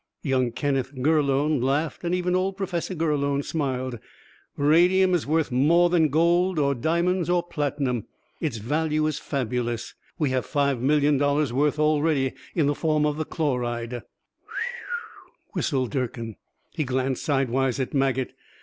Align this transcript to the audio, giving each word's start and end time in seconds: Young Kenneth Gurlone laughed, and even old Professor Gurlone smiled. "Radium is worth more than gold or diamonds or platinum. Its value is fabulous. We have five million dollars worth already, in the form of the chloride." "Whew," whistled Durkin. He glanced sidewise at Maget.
Young 0.23 0.51
Kenneth 0.51 0.95
Gurlone 0.95 1.61
laughed, 1.61 2.03
and 2.03 2.15
even 2.15 2.35
old 2.35 2.57
Professor 2.57 2.95
Gurlone 2.95 3.43
smiled. 3.43 3.99
"Radium 4.57 5.13
is 5.13 5.27
worth 5.27 5.51
more 5.51 5.91
than 5.91 6.09
gold 6.09 6.57
or 6.57 6.73
diamonds 6.73 7.29
or 7.29 7.43
platinum. 7.43 8.07
Its 8.39 8.57
value 8.57 9.05
is 9.05 9.19
fabulous. 9.19 9.93
We 10.17 10.31
have 10.31 10.47
five 10.47 10.81
million 10.81 11.19
dollars 11.19 11.53
worth 11.53 11.77
already, 11.77 12.33
in 12.55 12.65
the 12.65 12.73
form 12.73 13.05
of 13.05 13.17
the 13.17 13.25
chloride." 13.25 13.91
"Whew," 13.93 14.01
whistled 15.53 15.91
Durkin. 15.91 16.35
He 16.71 16.83
glanced 16.83 17.23
sidewise 17.23 17.79
at 17.79 17.93
Maget. 17.93 18.33